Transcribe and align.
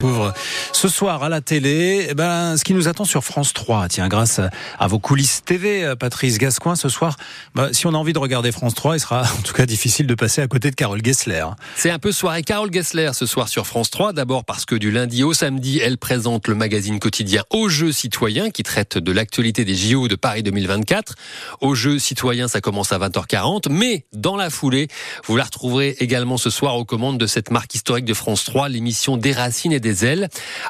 Pauvre. 0.00 0.32
Ce 0.72 0.86
soir 0.86 1.24
à 1.24 1.28
la 1.28 1.40
télé, 1.40 2.06
eh 2.08 2.14
ben, 2.14 2.56
ce 2.56 2.62
qui 2.62 2.72
nous 2.72 2.86
attend 2.86 3.04
sur 3.04 3.24
France 3.24 3.52
3, 3.52 3.88
tiens, 3.88 4.06
grâce 4.06 4.40
à 4.78 4.86
vos 4.86 5.00
coulisses 5.00 5.42
TV, 5.44 5.82
euh, 5.82 5.96
Patrice 5.96 6.38
Gascoin, 6.38 6.76
ce 6.76 6.88
soir, 6.88 7.16
bah, 7.56 7.70
si 7.72 7.84
on 7.88 7.90
a 7.90 7.96
envie 7.96 8.12
de 8.12 8.20
regarder 8.20 8.52
France 8.52 8.76
3, 8.76 8.96
il 8.96 9.00
sera 9.00 9.22
en 9.38 9.42
tout 9.42 9.54
cas 9.54 9.66
difficile 9.66 10.06
de 10.06 10.14
passer 10.14 10.40
à 10.40 10.46
côté 10.46 10.70
de 10.70 10.76
Carole 10.76 11.04
Gessler. 11.04 11.44
C'est 11.74 11.90
un 11.90 11.98
peu 11.98 12.12
soirée 12.12 12.44
Carole 12.44 12.72
Gessler 12.72 13.10
ce 13.12 13.26
soir 13.26 13.48
sur 13.48 13.66
France 13.66 13.90
3, 13.90 14.12
d'abord 14.12 14.44
parce 14.44 14.66
que 14.66 14.76
du 14.76 14.92
lundi 14.92 15.24
au 15.24 15.32
samedi, 15.32 15.80
elle 15.80 15.98
présente 15.98 16.46
le 16.46 16.54
magazine 16.54 17.00
quotidien 17.00 17.42
Au 17.50 17.68
Jeux 17.68 17.90
citoyens 17.90 18.50
qui 18.50 18.62
traite 18.62 18.98
de 18.98 19.10
l'actualité 19.10 19.64
des 19.64 19.74
JO 19.74 20.06
de 20.06 20.14
Paris 20.14 20.44
2024. 20.44 21.16
Au 21.60 21.74
Jeux 21.74 21.98
citoyens, 21.98 22.46
ça 22.46 22.60
commence 22.60 22.92
à 22.92 23.00
20h40, 23.00 23.68
mais 23.68 24.06
dans 24.12 24.36
la 24.36 24.48
foulée, 24.48 24.86
vous 25.26 25.36
la 25.36 25.42
retrouverez 25.42 25.96
également 25.98 26.36
ce 26.36 26.50
soir 26.50 26.76
aux 26.76 26.84
commandes 26.84 27.18
de 27.18 27.26
cette 27.26 27.50
marque 27.50 27.74
historique 27.74 28.04
de 28.04 28.14
France 28.14 28.44
3, 28.44 28.68
l'émission 28.68 29.16
Des 29.16 29.32
Racines 29.32 29.72
et 29.72 29.80
des 29.80 29.87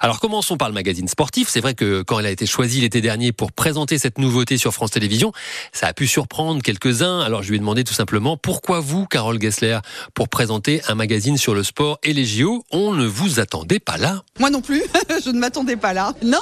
Alors 0.00 0.20
commençons 0.20 0.56
par 0.56 0.68
le 0.68 0.74
magazine 0.74 1.08
sportif. 1.08 1.48
C'est 1.48 1.60
vrai 1.60 1.74
que 1.74 2.02
quand 2.02 2.18
elle 2.18 2.26
a 2.26 2.30
été 2.30 2.46
choisie 2.46 2.80
l'été 2.80 3.00
dernier 3.00 3.32
pour 3.32 3.52
présenter 3.52 3.98
cette 3.98 4.18
nouveauté 4.18 4.58
sur 4.58 4.72
France 4.72 4.92
Télévisions, 4.92 5.32
ça 5.72 5.88
a 5.88 5.92
pu 5.92 6.06
surprendre 6.06 6.62
quelques-uns. 6.62 7.20
Alors 7.20 7.42
je 7.42 7.50
lui 7.50 7.56
ai 7.56 7.58
demandé 7.58 7.84
tout 7.84 7.94
simplement 7.94 8.36
pourquoi 8.36 8.80
vous, 8.80 9.06
Carole 9.06 9.40
Gessler, 9.40 9.78
pour 10.14 10.28
présenter 10.28 10.82
un 10.88 10.94
magazine 10.94 11.36
sur 11.36 11.54
le 11.54 11.62
sport 11.62 11.98
et 12.02 12.12
les 12.12 12.24
JO, 12.24 12.64
on 12.70 12.92
ne 12.92 13.06
vous 13.06 13.40
attendait 13.40 13.78
pas 13.78 13.96
là? 13.96 14.22
Moi 14.38 14.50
non 14.50 14.60
plus, 14.60 14.82
je 15.24 15.30
ne 15.30 15.38
m'attendais 15.38 15.76
pas 15.76 15.92
là. 15.92 16.14
Non, 16.22 16.38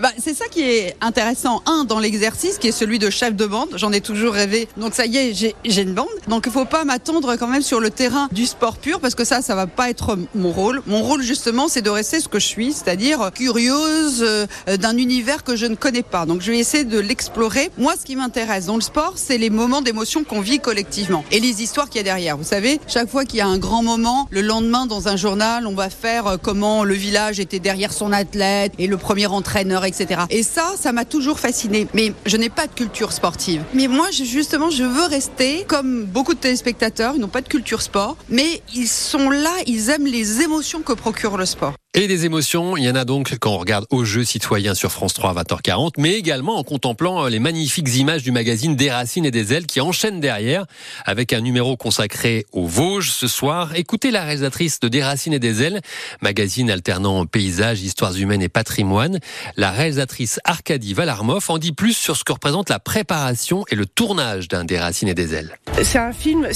bah, 0.00 0.10
c'est 0.18 0.34
ça 0.34 0.46
qui 0.48 0.62
est 0.62 0.96
intéressant. 1.00 1.62
Un, 1.66 1.84
dans 1.84 1.98
l'exercice, 1.98 2.58
qui 2.58 2.68
est 2.68 2.72
celui 2.72 2.98
de 2.98 3.10
chef 3.10 3.34
de 3.34 3.46
bande. 3.46 3.68
J'en 3.74 3.92
ai 3.92 4.00
toujours 4.00 4.34
rêvé. 4.34 4.68
Donc 4.76 4.94
ça 4.94 5.06
y 5.06 5.16
est, 5.16 5.34
j'ai 5.34 5.82
une 5.82 5.94
bande. 5.94 6.06
Donc 6.28 6.44
il 6.46 6.52
faut 6.52 6.64
pas 6.64 6.84
m'attendre 6.84 7.36
quand 7.36 7.48
même 7.48 7.62
sur 7.62 7.80
le 7.80 7.90
terrain 7.90 8.28
du 8.32 8.46
sport 8.46 8.76
pur, 8.76 9.00
parce 9.00 9.14
que 9.14 9.24
ça, 9.24 9.42
ça 9.42 9.54
va 9.54 9.66
pas 9.66 9.90
être 9.90 10.18
mon 10.34 10.52
rôle. 10.52 10.82
Mon 10.86 11.02
rôle 11.02 11.22
justement, 11.22 11.68
c'est 11.68 11.82
de 11.82 11.90
rester 11.90 12.15
ce 12.20 12.28
que 12.28 12.38
je 12.38 12.46
suis 12.46 12.72
c'est-à-dire 12.72 13.30
curieuse 13.34 14.22
euh, 14.22 14.46
d'un 14.76 14.96
univers 14.96 15.44
que 15.44 15.56
je 15.56 15.66
ne 15.66 15.74
connais 15.74 16.02
pas. 16.02 16.26
Donc 16.26 16.40
je 16.42 16.50
vais 16.50 16.58
essayer 16.58 16.84
de 16.84 16.98
l'explorer. 16.98 17.70
Moi, 17.78 17.94
ce 17.98 18.04
qui 18.04 18.16
m'intéresse 18.16 18.66
dans 18.66 18.76
le 18.76 18.80
sport, 18.80 19.14
c'est 19.16 19.38
les 19.38 19.50
moments 19.50 19.82
d'émotion 19.82 20.24
qu'on 20.24 20.40
vit 20.40 20.58
collectivement 20.58 21.24
et 21.30 21.40
les 21.40 21.62
histoires 21.62 21.88
qu'il 21.88 21.98
y 21.98 22.00
a 22.00 22.04
derrière. 22.04 22.36
Vous 22.36 22.44
savez, 22.44 22.80
chaque 22.86 23.08
fois 23.08 23.24
qu'il 23.24 23.38
y 23.38 23.42
a 23.42 23.46
un 23.46 23.58
grand 23.58 23.82
moment, 23.82 24.28
le 24.30 24.42
lendemain 24.42 24.86
dans 24.86 25.08
un 25.08 25.16
journal, 25.16 25.66
on 25.66 25.74
va 25.74 25.90
faire 25.90 26.26
euh, 26.26 26.36
comment 26.40 26.84
le 26.84 26.94
village 26.94 27.40
était 27.40 27.58
derrière 27.58 27.92
son 27.92 28.12
athlète 28.12 28.72
et 28.78 28.86
le 28.86 28.96
premier 28.96 29.26
entraîneur, 29.26 29.84
etc. 29.84 30.22
Et 30.30 30.42
ça, 30.42 30.74
ça 30.78 30.92
m'a 30.92 31.04
toujours 31.04 31.40
fasciné. 31.40 31.86
Mais 31.94 32.12
je 32.24 32.36
n'ai 32.36 32.50
pas 32.50 32.66
de 32.66 32.72
culture 32.72 33.12
sportive. 33.12 33.62
Mais 33.74 33.88
moi, 33.88 34.10
justement, 34.10 34.70
je 34.70 34.84
veux 34.84 35.06
rester 35.06 35.64
comme 35.68 36.04
beaucoup 36.04 36.34
de 36.34 36.40
téléspectateurs. 36.40 37.14
Ils 37.16 37.20
n'ont 37.20 37.28
pas 37.28 37.42
de 37.42 37.48
culture 37.48 37.82
sport, 37.82 38.16
mais 38.28 38.62
ils 38.74 38.88
sont 38.88 39.30
là, 39.30 39.52
ils 39.66 39.90
aiment 39.90 40.06
les 40.06 40.42
émotions 40.42 40.82
que 40.82 40.92
procure 40.92 41.36
le 41.36 41.46
sport. 41.46 41.74
Et 41.98 42.08
des 42.08 42.26
émotions, 42.26 42.76
il 42.76 42.84
y 42.84 42.90
en 42.90 42.94
a 42.94 43.06
donc 43.06 43.38
quand 43.40 43.52
on 43.52 43.56
regarde 43.56 43.86
au 43.88 44.04
jeu 44.04 44.22
citoyen 44.22 44.74
sur 44.74 44.92
France 44.92 45.14
3 45.14 45.30
à 45.30 45.42
20h40, 45.42 45.92
mais 45.96 46.12
également 46.12 46.58
en 46.58 46.62
contemplant 46.62 47.24
euh, 47.24 47.30
les 47.30 47.38
magnifiques 47.38 47.88
images 47.96 48.22
du 48.22 48.32
magazine 48.32 48.76
Des 48.76 48.90
Racines 48.90 49.24
et 49.24 49.30
des 49.30 49.54
Ailes 49.54 49.64
qui 49.64 49.80
enchaînent 49.80 50.20
derrière 50.20 50.66
avec 51.06 51.32
un 51.32 51.40
numéro 51.40 51.78
consacré 51.78 52.44
aux 52.52 52.66
Vosges 52.66 53.12
ce 53.12 53.26
soir. 53.26 53.74
Écoutez 53.76 54.10
la 54.10 54.24
réalisatrice 54.24 54.78
de 54.78 54.88
Des 54.88 55.02
Racines 55.02 55.32
et 55.32 55.38
des 55.38 55.62
Ailes, 55.62 55.80
magazine 56.20 56.70
alternant 56.70 57.24
paysages, 57.24 57.80
histoires 57.80 58.14
humaines 58.14 58.42
et 58.42 58.50
patrimoine. 58.50 59.18
La 59.56 59.70
réalisatrice 59.70 60.38
Arkady 60.44 60.92
Valarmov 60.92 61.46
en 61.48 61.56
dit 61.56 61.72
plus 61.72 61.96
sur 61.96 62.14
ce 62.14 62.24
que 62.24 62.32
représente 62.32 62.68
la 62.68 62.78
préparation 62.78 63.64
et 63.70 63.74
le 63.74 63.86
tournage 63.86 64.48
d'un 64.48 64.64
Des 64.64 64.78
Racines 64.78 65.08
et 65.08 65.14
des 65.14 65.32
Ailes. 65.32 65.56
C'est 65.82 65.98
un 65.98 66.12
film 66.12 66.46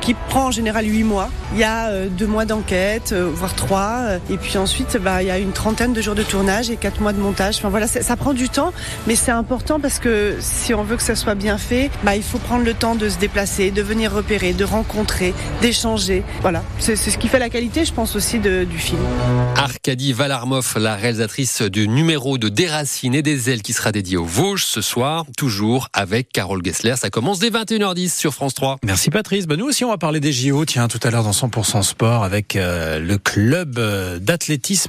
qui 0.00 0.14
prend 0.30 0.46
en 0.46 0.50
général 0.50 0.86
huit 0.86 1.04
mois. 1.04 1.28
Il 1.52 1.58
y 1.58 1.64
a 1.64 1.90
euh, 1.90 2.08
deux 2.08 2.26
mois 2.26 2.46
d'enquête, 2.46 3.12
euh, 3.12 3.30
voire 3.30 3.54
trois, 3.54 4.14
et 4.30 4.38
puis 4.38 4.56
ensuite 4.56 4.69
ensuite, 4.70 4.98
bah, 5.02 5.20
il 5.20 5.26
y 5.26 5.32
a 5.32 5.38
une 5.38 5.50
trentaine 5.50 5.92
de 5.92 6.00
jours 6.00 6.14
de 6.14 6.22
tournage 6.22 6.70
et 6.70 6.76
quatre 6.76 7.00
mois 7.00 7.12
de 7.12 7.18
montage. 7.18 7.56
Enfin 7.56 7.70
voilà, 7.70 7.88
ça 7.88 8.16
prend 8.16 8.34
du 8.34 8.48
temps, 8.48 8.72
mais 9.08 9.16
c'est 9.16 9.32
important 9.32 9.80
parce 9.80 9.98
que 9.98 10.36
si 10.38 10.74
on 10.74 10.84
veut 10.84 10.96
que 10.96 11.02
ça 11.02 11.16
soit 11.16 11.34
bien 11.34 11.58
fait, 11.58 11.90
bah, 12.04 12.14
il 12.14 12.22
faut 12.22 12.38
prendre 12.38 12.64
le 12.64 12.72
temps 12.72 12.94
de 12.94 13.08
se 13.08 13.18
déplacer, 13.18 13.72
de 13.72 13.82
venir 13.82 14.12
repérer, 14.12 14.52
de 14.52 14.62
rencontrer, 14.62 15.34
d'échanger. 15.60 16.22
Voilà, 16.40 16.62
c'est 16.78 16.94
ce 16.94 17.18
qui 17.18 17.26
fait 17.26 17.40
la 17.40 17.50
qualité, 17.50 17.84
je 17.84 17.92
pense 17.92 18.14
aussi, 18.14 18.38
de, 18.38 18.62
du 18.62 18.78
film. 18.78 19.00
Arkady 19.56 20.12
Valarmov, 20.12 20.74
la 20.76 20.94
réalisatrice 20.94 21.62
du 21.62 21.88
numéro 21.88 22.38
de 22.38 22.48
Des 22.48 22.68
Racines 22.68 23.16
et 23.16 23.22
des 23.22 23.50
Ailes 23.50 23.62
qui 23.62 23.72
sera 23.72 23.90
dédié 23.90 24.18
aux 24.18 24.24
Vosges 24.24 24.66
ce 24.66 24.82
soir, 24.82 25.24
toujours 25.36 25.88
avec 25.92 26.30
Carole 26.30 26.64
Gessler. 26.64 26.94
Ça 26.94 27.10
commence 27.10 27.40
dès 27.40 27.50
21h10 27.50 28.16
sur 28.16 28.34
France 28.34 28.54
3. 28.54 28.76
Merci 28.84 29.10
Patrice. 29.10 29.48
Bah, 29.48 29.56
nous 29.56 29.66
aussi, 29.66 29.84
on 29.84 29.90
va 29.90 29.98
parler 29.98 30.20
des 30.20 30.32
JO. 30.32 30.64
Tiens, 30.64 30.86
tout 30.86 31.00
à 31.02 31.10
l'heure 31.10 31.24
dans 31.24 31.32
100% 31.32 31.82
Sport 31.82 32.22
avec 32.22 32.54
euh, 32.54 33.00
le 33.00 33.18
club 33.18 33.80
euh, 33.80 34.20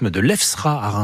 de 0.09 0.19
l'EFSRA 0.19 0.85
à 0.85 0.89